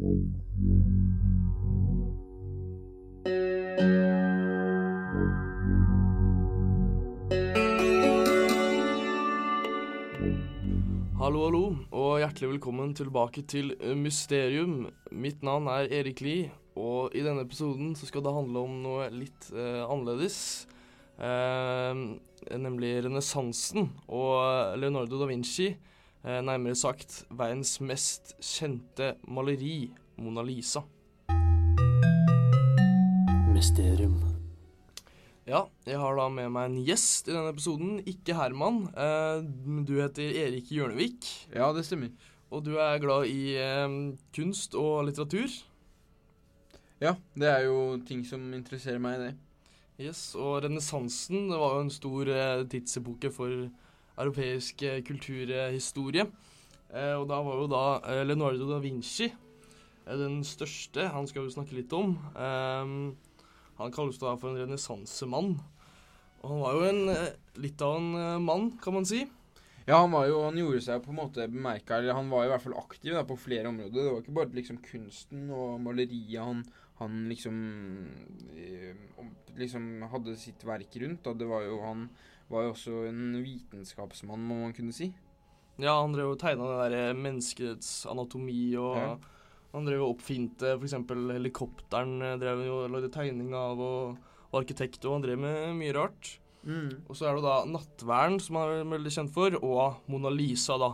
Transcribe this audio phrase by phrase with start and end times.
[0.00, 0.16] Hallo,
[11.20, 14.88] hallo, og hjertelig velkommen tilbake til Mysterium.
[15.12, 16.48] Mitt navn er Erik Lie,
[16.80, 20.64] og i denne episoden så skal det handle om noe litt eh, annerledes.
[21.20, 21.92] Eh,
[22.56, 25.74] nemlig renessansen og Leonardo da Vinci.
[26.20, 29.88] Eh, nærmere sagt verdens mest kjente maleri,
[30.20, 30.82] Mona Lisa.
[33.54, 34.18] Mysterium.
[35.48, 37.96] Ja, jeg har da med meg en gjest i denne episoden.
[38.08, 38.82] Ikke Herman.
[38.92, 39.40] Eh,
[39.88, 41.24] du heter Erik Hjørnevik,
[41.54, 42.12] Ja, det stemmer.
[42.50, 43.88] og du er glad i eh,
[44.36, 45.48] kunst og litteratur.
[47.00, 49.34] Ja, det er jo ting som interesserer meg, det.
[50.00, 52.28] Yes, og renessansen det var jo en stor
[52.68, 53.70] tidsepoke for
[54.20, 56.26] europeisk eh, kulturhistorie.
[56.90, 59.30] Eh, og da var jo da eh, Leonardo da Vinci
[60.10, 61.06] den største.
[61.14, 62.16] Han skal vi snakke litt om.
[62.34, 62.94] Eh,
[63.80, 65.54] han kalles da for en renessansemann.
[66.40, 67.02] Og han var jo en,
[67.60, 69.26] litt av en mann, kan man si.
[69.86, 72.62] Ja, han jo, han gjorde seg på en måte bemerka, eller han var i hvert
[72.64, 73.96] fall aktiv da, på flere områder.
[73.96, 76.62] Det var ikke bare liksom kunsten og maleriet han,
[77.00, 77.56] han liksom
[79.58, 81.24] liksom hadde sitt verk rundt.
[81.24, 81.34] Da.
[81.34, 82.08] Det var jo, han
[82.50, 85.12] var jo også en vitenskapsmann, må man kunne si.
[85.80, 89.16] Ja, han drev og tegna det der menneskets anatomi, og Ja.
[89.72, 90.92] han drev og oppfinte f.eks.
[91.32, 94.18] helikopteren, eh, drev jo lagde tegning av, og
[94.52, 96.40] og arkitekt, og han drev med mye rart.
[97.08, 100.76] Og så er det da Nattverden, som han er veldig kjent for, og Mona Lisa,
[100.76, 100.88] da.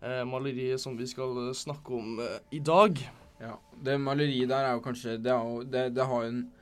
[0.00, 2.96] Eh, maleriet som vi skal snakke om eh, i dag.
[3.40, 6.52] Ja, det maleriet der er jo kanskje Det, er jo, det, det har jo en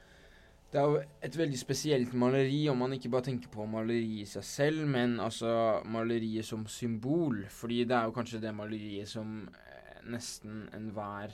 [0.72, 4.28] det er jo et veldig spesielt maleri, om man ikke bare tenker på maleriet i
[4.28, 7.40] seg selv, men altså maleriet som symbol.
[7.48, 11.32] Fordi det er jo kanskje det maleriet som eh, nesten enhver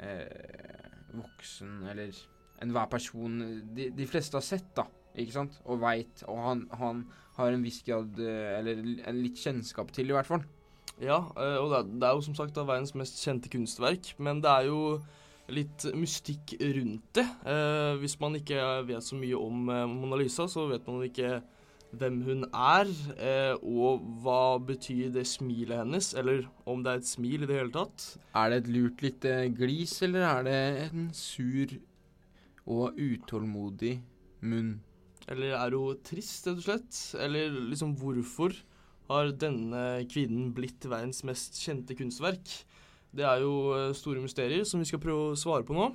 [0.00, 2.16] eh, voksen, eller
[2.64, 3.36] enhver person
[3.76, 4.88] de, de fleste har sett, da.
[5.18, 5.60] Ikke sant?
[5.66, 6.24] Og veit.
[6.30, 7.04] Og han, han
[7.36, 10.44] har en viss grad eh, Eller en litt kjennskap til, i hvert fall.
[10.98, 14.14] Ja, eh, og det er, det er jo som sagt da verdens mest kjente kunstverk,
[14.24, 14.80] men det er jo
[15.52, 17.26] litt mystikk rundt det.
[17.48, 21.38] Eh, hvis man ikke vet så mye om eh, Mona Lisa, så vet man ikke
[21.98, 27.08] hvem hun er, eh, og hva betyr det smilet hennes, eller om det er et
[27.08, 28.10] smil i det hele tatt.
[28.36, 30.58] Er det et lurt lite glis, eller er det
[30.90, 31.72] en sur
[32.68, 33.96] og utålmodig
[34.44, 34.76] munn?
[35.28, 37.00] Eller er hun trist, rett og slett?
[37.24, 38.52] Eller liksom hvorfor
[39.08, 42.52] har denne kvinnen blitt verdens mest kjente kunstverk?
[43.18, 45.90] Det er jo eh, store mysterier som vi skal prøve å svare på nå.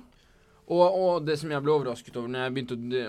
[0.64, 2.54] Og, og det som jeg ble overrasket over når,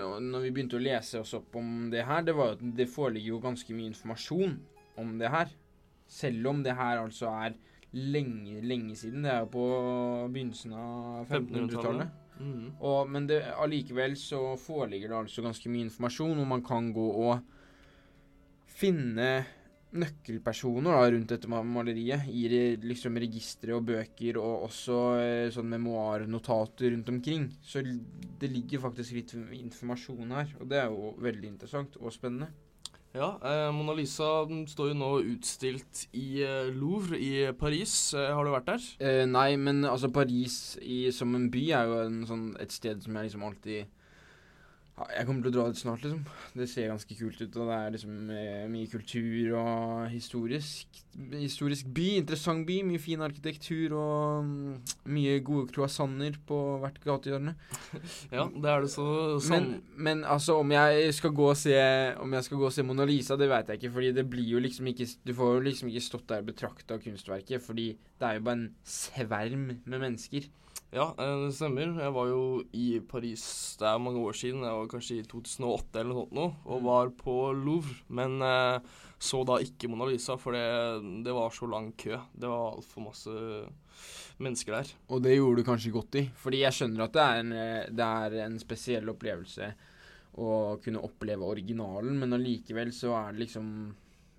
[0.04, 2.64] å, når vi begynte å lese oss opp om det her, det var jo at
[2.76, 4.58] det foreligger jo ganske mye informasjon
[5.00, 5.54] om det her.
[6.06, 7.56] Selv om det her altså er
[7.96, 9.24] lenge, lenge siden.
[9.24, 9.66] Det er jo på
[10.34, 12.22] begynnelsen av 1500-tallet.
[12.36, 12.64] Mhm.
[12.84, 17.06] Og, men det, allikevel så foreligger det altså ganske mye informasjon, og man kan gå
[17.24, 17.38] og
[18.76, 19.30] finne
[19.96, 22.46] nøkkelpersoner da, rundt dette maleriet i
[22.82, 27.48] liksom registre og bøker, og også eh, sånn memoarnotater rundt omkring.
[27.62, 32.50] Så det ligger faktisk litt informasjon her, og det er jo veldig interessant og spennende.
[33.16, 34.28] Ja, eh, Mona Lisa
[34.68, 38.12] står jo nå utstilt i eh, Louvre i Paris.
[38.12, 38.88] Eh, har du vært der?
[39.00, 43.00] Eh, nei, men altså Paris i, som en by er jo en sånn, et sted
[43.04, 43.94] som jeg liksom alltid
[44.96, 46.22] Jeg kommer til å dra dit snart, liksom.
[46.56, 51.88] Det ser ganske kult ut, og det er liksom eh, mye kultur og historisk Historisk
[51.96, 52.78] by, interessant by.
[52.84, 57.54] Mye fin arkitektur og mm, mye gode croissanter på hvert gatehjørne.
[58.36, 59.06] Ja, det er det så
[59.52, 61.76] Men, men altså, om jeg skal gå og se
[62.20, 63.94] Om jeg skal gå og se Mona Lisa, det vet jeg ikke.
[63.96, 67.00] Fordi det blir jo liksom ikke Du får jo liksom ikke stått der og betrakta
[67.04, 70.48] kunstverket, fordi det er jo bare en sverm med mennesker.
[70.94, 71.90] Ja, eh, det stemmer.
[71.98, 72.42] Jeg var jo
[72.72, 73.42] i Paris
[73.80, 74.62] det er mange år siden.
[74.64, 76.84] Jeg var kanskje i 2008 eller noe sånt nå, og Mm.
[76.86, 77.96] var på Louvre.
[78.08, 78.78] Men eh,
[79.18, 82.16] så da ikke Mona Lisa, for det, det var så lang kø.
[82.38, 83.34] Det var altfor masse
[84.38, 84.92] mennesker der.
[85.10, 86.24] Og det gjorde du kanskje godt i.
[86.36, 89.74] Fordi jeg skjønner at det er en, eh, det er en spesiell opplevelse
[90.38, 93.94] å kunne oppleve originalen, men allikevel så er det liksom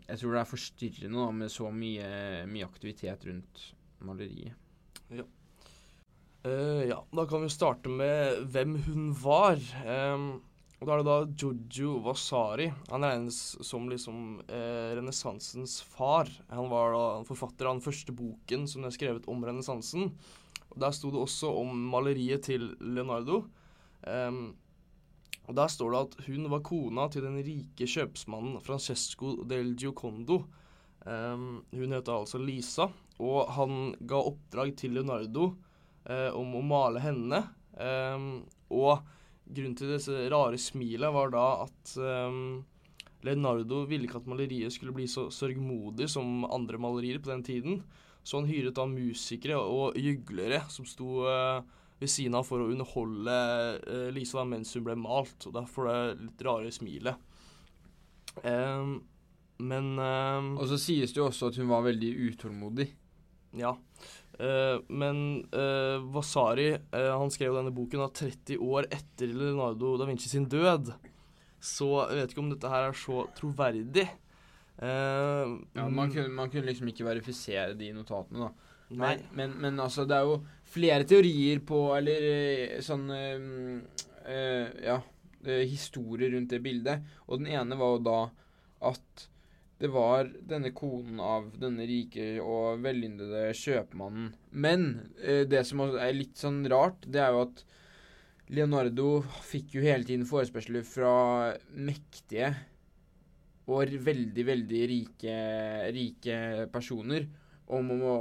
[0.08, 4.54] Jeg tror det er forstyrrende da, med så mye, mye aktivitet rundt maleriet.
[6.48, 9.58] Eh, ja, da kan vi starte med hvem hun var.
[9.84, 10.28] Um,
[10.78, 12.68] og da er det da Giorgio Vasari.
[12.92, 16.30] Han regnes som liksom eh, renessansens far.
[16.54, 20.12] Han var da forfatter av den første boken som er skrevet om renessansen.
[20.78, 23.44] Der sto det også om maleriet til Leonardo.
[24.06, 24.54] Um,
[25.48, 30.44] og Der står det at hun var kona til den rike kjøpsmannen Francesco del Giocondo.
[31.08, 35.56] Um, hun het altså Lisa, og han ga oppdrag til Leonardo
[36.32, 37.44] om å male henne.
[37.78, 39.06] Um, og
[39.48, 42.64] grunnen til disse rare smilet var da at um,
[43.26, 47.82] Leonardo ville ikke at maleriet skulle bli så sørgmodig som andre malerier på den tiden.
[48.28, 51.62] Så han hyret da musikere og gyglere som sto uh,
[51.98, 53.36] ved siden av for å underholde
[53.80, 55.48] eh, Lisa da mens hun ble malt.
[55.50, 57.18] Og derfor det litt rare smilet.
[58.44, 59.00] Um,
[59.58, 62.92] men um, Og så sies det jo også at hun var veldig utålmodig.
[63.58, 63.74] Ja.
[64.38, 65.20] Uh, men
[65.50, 70.46] uh, Vasari uh, han skrev denne boken da 30 år etter Leonardo da Vinci sin
[70.50, 70.92] død.
[71.58, 74.06] Så jeg vet ikke om dette her er så troverdig.
[74.78, 78.74] ja, man kunne, man kunne, liksom ikke verifisere de notatene, da.
[78.94, 80.36] Men, men, men, altså, det er jo
[80.72, 83.10] flere teorier på Eller sånn
[84.24, 85.02] Ja,
[85.66, 87.10] historier rundt det bildet.
[87.26, 88.20] Og den ene var jo da
[88.94, 89.28] at
[89.78, 94.32] det var denne konen av denne rike og vellyndede kjøpmannen.
[94.58, 94.88] Men
[95.22, 97.62] eh, det som er litt sånn rart, det er jo at
[98.48, 99.10] Leonardo
[99.44, 101.14] fikk jo hele tiden forespørsler fra
[101.76, 102.54] mektige
[103.68, 105.36] og veldig, veldig rike,
[105.92, 106.38] rike
[106.72, 107.28] personer
[107.76, 108.12] om å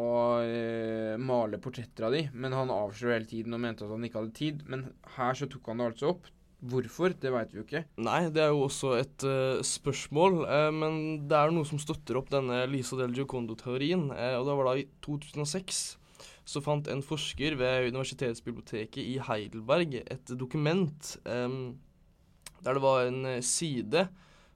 [0.43, 4.19] uh, male portretter av dem, men han avslår hele tiden og mente at han ikke
[4.19, 4.64] hadde tid.
[4.67, 6.26] Men her så tok han det altså opp.
[6.67, 7.85] Hvorfor, det veit vi jo ikke.
[8.03, 10.41] Nei, det er jo også et uh, spørsmål.
[10.49, 10.99] Uh, men
[11.29, 14.09] det er noe som støtter opp denne Lisa del Giocondo-teorien.
[14.11, 15.85] Uh, og det var da i 2006
[16.47, 21.75] så fant en forsker ved universitetsbiblioteket i Heidelberg et dokument um,
[22.63, 24.05] der det var en side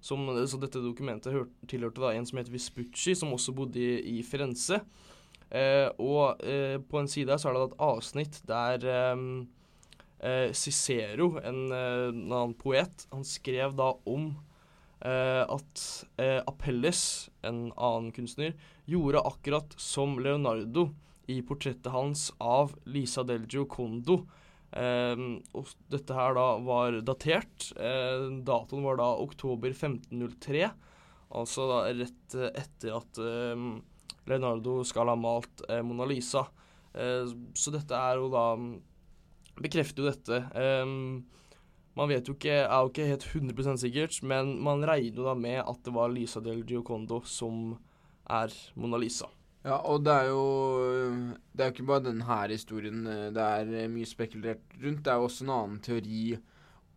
[0.00, 4.16] som Så dette dokumentet hør, tilhørte da en som heter Vespucci, som også bodde i,
[4.16, 4.78] i Firenze.
[5.98, 6.40] og
[6.88, 9.42] på en side her så er det et avsnitt der um,
[10.20, 14.32] eh, Cicero, en, eh, en, annen poet, han skrev da om
[15.00, 15.84] eh, at
[16.20, 18.54] eh, Apelles, en annen kunstner,
[18.90, 20.90] gjorde akkurat som Leonardo
[21.30, 24.24] i portrettet hans av Lisa del Giocondo.
[24.70, 27.70] Um, og dette her da var datert.
[27.74, 30.68] Uh, datoen var da oktober 1503.
[31.38, 33.18] Altså da rett etter at
[34.26, 36.42] Leonardo skal ha malt Mona Lisa.
[36.90, 38.48] Så dette er jo da
[39.62, 40.40] bekrefter jo dette.
[40.54, 41.26] Um,
[41.98, 45.34] man vet jo ikke, er jo ikke helt 100% sikkert, men man regner jo da
[45.36, 47.74] med at det var Lisa del Giocondo som
[48.30, 49.28] er Mona Lisa.
[49.60, 50.44] Ja, og det er jo
[51.52, 55.02] Det er jo ikke bare denne historien det er mye spekulert rundt.
[55.04, 56.38] Det er jo også en annen teori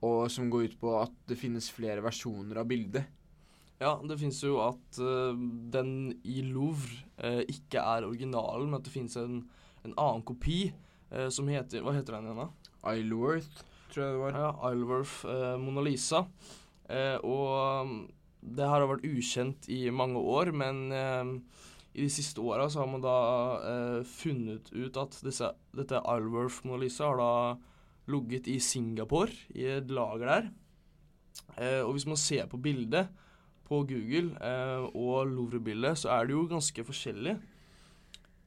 [0.03, 3.03] og, som går ut på at det finnes flere versjoner av bildet.
[3.81, 5.35] Ja, det finnes jo at uh,
[5.73, 9.41] den i Louvre uh, ikke er originalen, men at det finnes en,
[9.83, 10.69] en annen kopi
[11.13, 12.73] eh, som heter Hva heter den igjen, da?
[12.93, 13.63] Isleworth,
[13.93, 14.37] tror jeg det var.
[14.37, 16.25] Ja, Isleworth eh, Mona Lisa.
[16.91, 17.99] Eh, og mm,
[18.57, 21.31] det her har vært ukjent i mange år, men eh,
[21.93, 23.17] i de siste åra så har man da
[23.69, 27.31] eh, funnet ut at disse, dette Isleworth Mona Lisa har da
[28.11, 30.49] ligget i Singapore, i et lager der.
[31.55, 33.07] Eh, og hvis man ser på bildet
[33.63, 34.35] på Google
[34.91, 37.37] og Louvre-bildet, så er det jo ganske forskjellig.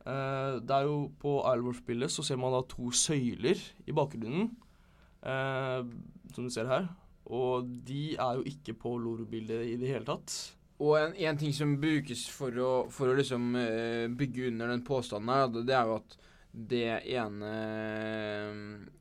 [0.06, 3.58] Uh, det er jo På Isleworth-bildet så ser man da to søyler
[3.91, 4.53] i bakgrunnen,
[5.26, 5.82] uh,
[6.35, 6.87] som du ser her.
[7.26, 10.37] Og de er jo ikke på Loro-bildet i det hele tatt.
[10.79, 14.87] Og en, en, ting som brukes for å, for å liksom uh, bygge under den
[14.87, 16.19] påstanden her, det er jo at
[16.57, 17.49] det ene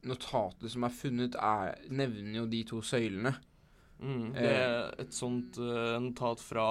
[0.04, 3.32] notatet som er funnet, er, nevner jo de to søylene.
[4.02, 5.56] Mm, det er et sånt
[6.04, 6.66] notat fra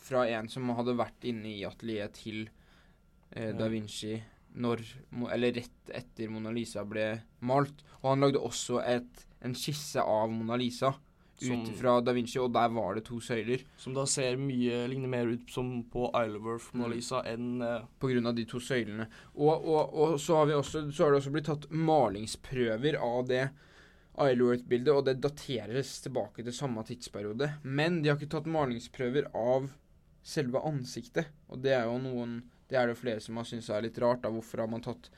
[0.00, 2.46] Fra en som hadde vært inne i atelieret til
[3.34, 4.16] eh, da Vinci
[4.54, 4.82] når,
[5.34, 7.08] eller rett etter Mona Lisa ble
[7.46, 7.82] malt.
[8.02, 10.94] Og han lagde også et, en skisse av Mona Lisa
[11.42, 13.64] ut fra da Vinci, og der var det to søyler.
[13.80, 16.94] Som da ser mye ligner mer ut som på Isleworth Mona mm.
[16.94, 17.28] Lisa mm.
[17.32, 17.90] enn eh.
[17.98, 19.08] På grunn av de to søylene.
[19.34, 23.28] Og, og, og så, har vi også, så har det også blitt tatt malingsprøver av
[23.30, 23.44] det
[24.14, 27.56] Isleworth-bildet, og det dateres tilbake til samme tidsperiode.
[27.66, 29.72] Men de har ikke tatt malingsprøver av
[30.24, 32.38] selve ansiktet, og det er jo noen
[32.70, 34.22] det er det flere som har syntes er litt rart.
[34.24, 35.10] da, Hvorfor har man tatt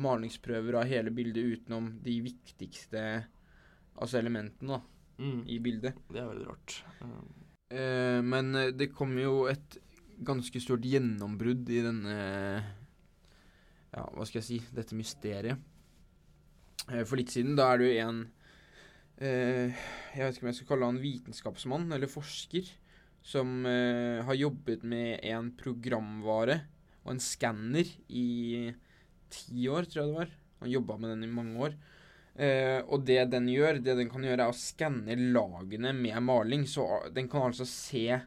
[0.00, 3.02] malingsprøver av hele bildet utenom de viktigste
[3.94, 4.80] altså elementene da,
[5.22, 5.42] mm.
[5.46, 5.98] i bildet?
[6.08, 6.78] Det er veldig rart.
[7.00, 7.34] Um.
[7.74, 9.78] Eh, men eh, det kom jo et
[10.24, 12.16] ganske stort gjennombrudd i denne
[13.94, 15.58] Ja, hva skal jeg si Dette mysteriet.
[16.90, 18.22] Eh, for litt siden, da er det jo en
[19.18, 19.84] eh,
[20.14, 22.72] Jeg vet ikke om jeg skal kalle han vitenskapsmann eller forsker
[23.24, 26.58] som uh, har jobbet med en programvare
[27.04, 28.72] og en skanner i
[29.32, 30.30] ti år, tror jeg det var.
[30.62, 31.76] Han jobba med den i mange år.
[32.34, 36.64] Uh, og det den gjør, det den kan gjøre, er å skanne lagene med maling.
[36.66, 36.82] Så
[37.14, 38.22] den kan altså se uh,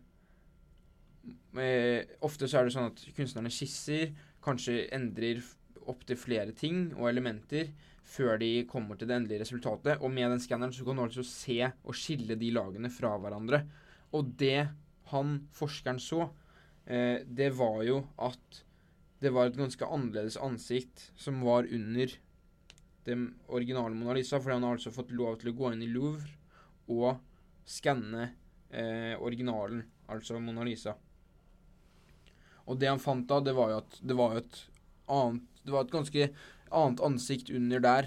[2.23, 4.13] Ofte så er det sånn at kunstnerne skisser,
[4.45, 5.41] kanskje endrer
[5.87, 7.69] opptil flere ting og elementer
[8.07, 9.99] før de kommer til det endelige resultatet.
[9.99, 13.65] Og med den skanneren så kan du altså se og skille de lagene fra hverandre.
[14.15, 14.69] Og det
[15.11, 16.29] han, forskeren, så,
[16.87, 18.63] uh, det var jo at
[19.19, 22.11] det var et ganske annerledes ansikt som var under
[23.07, 25.89] den originale Mona Lisa, fordi han har altså fått lov til å gå inn i
[25.89, 26.27] Louvre
[26.91, 27.21] og
[27.67, 28.29] skanne
[28.69, 30.93] eh, originalen, altså Mona Lisa.
[32.67, 34.63] Og det han fant da, det var jo at det var et
[35.07, 36.25] annet Det var et ganske
[36.71, 38.05] annet ansikt under der.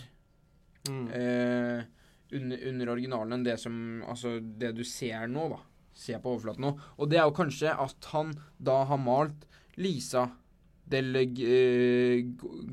[0.89, 1.09] Mm.
[1.13, 1.81] Eh,
[2.33, 3.75] under, under originalen enn det som
[4.09, 5.59] Altså det du ser nå, da.
[5.93, 6.75] Ser på overflaten nå.
[6.97, 9.45] Og det er jo kanskje at han da har malt
[9.81, 10.31] Lisa
[10.91, 12.27] del eh,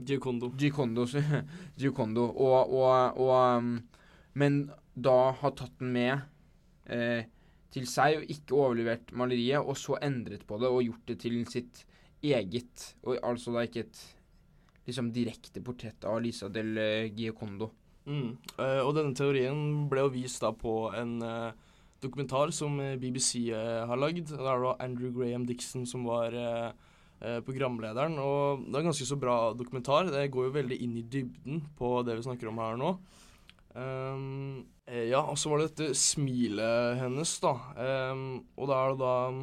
[0.08, 0.52] Giocondo.
[0.58, 1.06] Giocondo,
[1.80, 3.74] Giocondo og, og, og um,
[4.38, 4.60] Men
[4.94, 6.14] da har tatt den med
[6.94, 7.26] eh,
[7.74, 11.42] til seg og ikke overlevert maleriet, og så endret på det og gjort det til
[11.50, 11.84] sitt
[12.26, 12.92] eget.
[13.06, 14.04] Og altså da ikke et
[14.88, 17.70] liksom direkte portrett av Lisa del eh, Giocondo.
[18.08, 18.38] Mm.
[18.56, 21.66] Eh, og denne teorien ble jo vist da på en eh,
[22.04, 24.32] dokumentar som eh, BBC eh, har lagd.
[24.32, 26.87] Der var Andrew Graham Dixon som var eh, eh,
[27.18, 28.18] programlederen.
[28.22, 30.12] Og det er en ganske så bra dokumentar.
[30.14, 32.92] Det går jo veldig inn i dybden på det vi snakker om her nå.
[33.78, 37.54] Um, eh, ja, og så var det dette smilet hennes, da.
[37.78, 38.24] Um,
[38.58, 39.42] og da er det da um,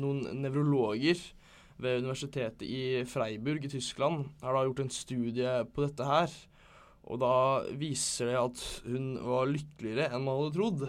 [0.00, 1.20] noen nevrologer
[1.78, 6.34] ved universitetet i Freiburg i Tyskland har da gjort en studie på dette her.
[7.08, 7.34] Og da
[7.78, 10.82] viser det at hun var lykkeligere enn man hadde trodd.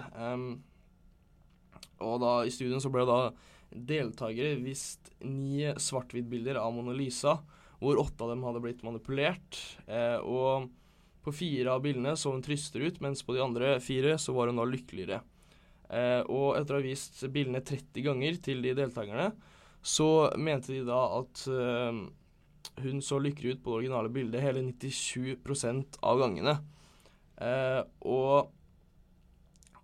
[2.02, 3.30] Og da i studien så ble det da
[3.70, 7.38] deltakere vist ni svart-hvitt-bilder av Mona Lisa,
[7.80, 9.60] hvor åtte av dem hadde blitt manipulert.
[9.88, 10.70] Eh, og
[11.24, 14.50] på fire av bildene så hun tryster ut, mens på de andre fire så var
[14.50, 15.22] hun da lykkeligere.
[15.90, 19.32] Eh, og etter å ha vist bildene 30 ganger til de deltakerne,
[19.82, 22.02] så mente de da at eh,
[22.84, 26.60] hun så lykkelig ut på det originale bildet hele 97% av gangene.
[27.40, 28.50] Og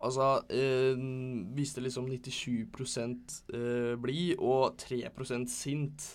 [0.05, 0.95] altså eh,
[1.57, 2.69] viste liksom 97
[3.53, 6.07] eh, blid og 3% sint.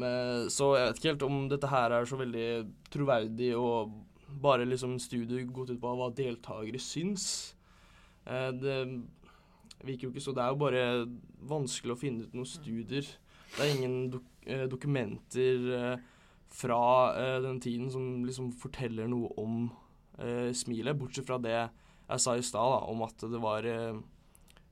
[0.00, 2.48] Men, så jeg vet ikke helt om dette her er så veldig
[2.92, 3.96] troverdig og
[4.40, 7.56] bare liksom studiet gått ut på hva deltakere syns.
[8.24, 8.78] Eh, det
[9.84, 10.84] virker jo ikke så Det er jo bare
[11.48, 13.06] vanskelig å finne ut noen studier.
[13.56, 16.02] Det er ingen dok eh, dokumenter eh,
[16.50, 16.82] fra
[17.16, 19.70] eh, den tiden som liksom forteller noe om
[20.52, 21.70] smilet, bortsett fra det
[22.10, 23.98] jeg sa i stad, om at det var eh,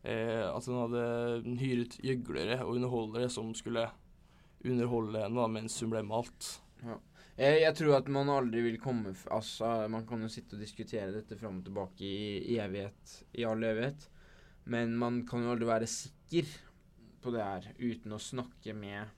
[0.03, 3.87] eh, At hun hadde hyret gjøglere og underholdere som skulle
[4.67, 6.57] underholde henne da, mens hun ble malt.
[7.39, 11.13] Jeg, jeg tror at man aldri vil komme Altså, man kan jo sitte og diskutere
[11.15, 14.09] dette fram og tilbake i evighet, i all evighet,
[14.69, 16.51] men man kan jo aldri være sikker
[17.23, 19.15] på det her uten å snakke med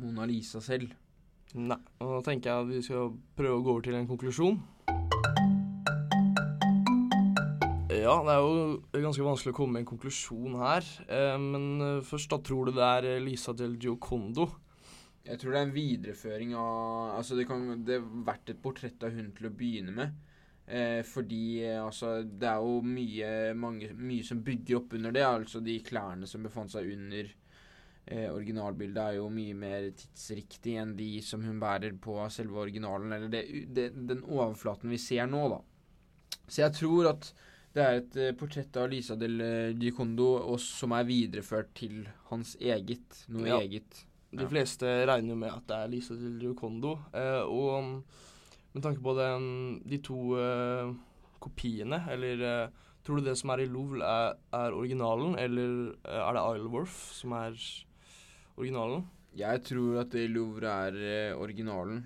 [0.00, 0.92] Mona Lisa selv.
[1.54, 4.56] Nei, og da tenker jeg at vi skal prøve å gå over til en konklusjon.
[7.94, 10.86] Ja, det er jo ganske vanskelig å komme med en konklusjon her.
[11.06, 14.48] Eh, men eh, først, da tror du det er eh, Lisa del Giocondo?
[15.24, 19.06] Jeg tror det er en videreføring av Altså, det kan det har vært et portrett
[19.06, 20.18] av hun til å begynne med.
[20.66, 25.24] Eh, fordi altså Det er jo mye, mange, mye som bygger opp under det.
[25.28, 30.96] Altså de klærne som befant seg under eh, originalbildet, er jo mye mer tidsriktig enn
[30.98, 33.14] de som hun bærer på selve originalen.
[33.14, 35.62] Eller det, det, den overflaten vi ser nå, da.
[36.48, 37.32] Så jeg tror at
[37.74, 40.28] det er et eh, portrett av Lisa del eh, Giocondo
[40.62, 43.24] som er videreført til hans eget.
[43.34, 43.58] Noe Ja.
[43.64, 44.04] eget.
[44.34, 46.96] De fleste regner jo med at det er Lisa del Giocondo.
[47.14, 48.02] Eh, og
[48.74, 50.94] med tanke på den, de to eh,
[51.40, 56.20] kopiene, eller eh, Tror du det som er i Louvre, er, er originalen, eller eh,
[56.24, 57.52] er det Isleworth som er
[58.56, 59.02] originalen?
[59.36, 61.98] Jeg tror at det i Louvre er eh, originalen.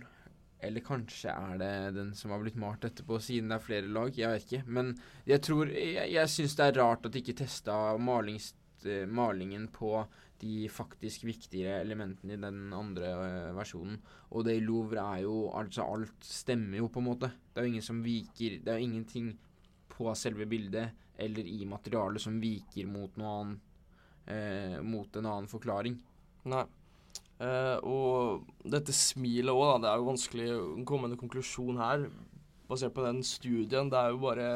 [0.60, 4.14] Eller kanskje er det den som har blitt malt etterpå, siden det er flere lag.
[4.16, 4.62] Jeg vet ikke.
[4.66, 4.94] Men
[5.28, 8.54] jeg tror Jeg, jeg syns det er rart at de ikke testa malings,
[9.06, 9.92] malingen på
[10.38, 13.98] de faktisk viktigere elementene i den andre uh, versjonen.
[14.30, 17.32] Og det i Louvre er jo Altså, alt stemmer jo, på en måte.
[17.50, 19.32] Det er jo ingen som viker Det er jo ingenting
[19.90, 23.64] på selve bildet eller i materialet som viker mot noe annet
[24.28, 25.94] Uh, Mot en annen forklaring.
[26.52, 26.66] Nei.
[27.38, 29.78] Eh, og dette smilet òg, da.
[29.85, 32.09] Det er jo vanskelig å komme med en konklusjon her.
[32.68, 33.88] Basert på den studien.
[33.92, 34.49] Det er jo bare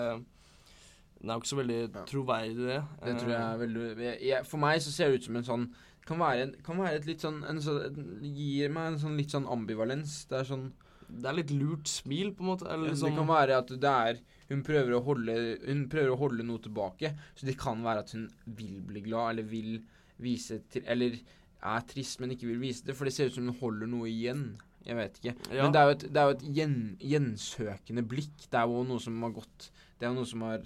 [1.23, 2.03] Den er jo ikke så veldig Ja.
[2.05, 2.83] troverdig, det.
[3.05, 5.67] Det tror jeg er veldig jeg, For meg så ser det ut som en sånn
[6.05, 9.31] Kan være, en, kan være et litt sånn en sånn, Gir meg en sånn litt
[9.31, 10.25] sånn ambivalens.
[10.27, 10.73] Det er sånn
[11.09, 12.67] Det er litt lurt smil, på en måte.
[12.67, 14.19] Eller Det liksom kan være at det er
[14.51, 17.15] Hun prøver å holde Hun prøver å holde noe tilbake.
[17.37, 19.81] Så det kan være at hun vil bli glad, eller vil
[20.19, 21.21] vise til Eller
[21.63, 22.97] er trist, men ikke vil vise det.
[22.99, 24.47] For det ser ut som hun holder noe igjen.
[24.83, 25.35] Jeg vet ikke.
[25.55, 25.63] Ja.
[25.63, 26.77] Men det er jo et, det er jo et gjen,
[27.13, 28.49] gjensøkende blikk.
[28.51, 30.65] Det er jo noe som har gått Det er jo noe som har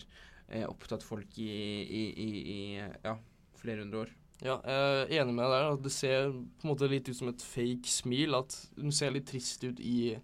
[0.49, 1.51] eh, opptatt folk i,
[1.85, 2.61] i, i, i
[3.05, 3.13] ja,
[3.61, 4.15] flere hundre år.
[4.45, 5.77] Ja, jeg er enig med deg der.
[5.85, 8.37] Det ser på en måte litt ut som et fake smil.
[8.37, 10.17] At hun ser litt trist ut i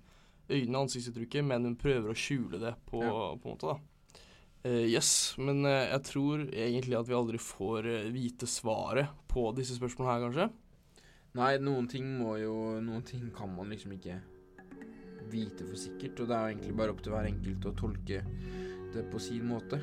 [0.52, 3.12] øynene og ansiktsuttrykket, men hun prøver å skjule det på, Ja.
[3.40, 3.78] på en måte, da.
[4.62, 9.48] Eh, yes, men uh, jeg tror egentlig at vi aldri får uh, vite svaret på
[9.56, 10.46] disse spørsmålene her, kanskje.
[11.34, 12.54] Nei, noen ting må jo
[12.84, 14.20] Noen ting kan man liksom ikke
[15.32, 18.20] vite for sikkert, og det er jo egentlig bare opp til hver enkelt å tolke
[18.92, 19.80] det på sin måte.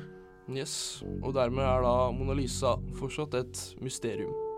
[0.50, 4.49] Yes, og dermed er da Mona Lisa fortsatt et mysterium.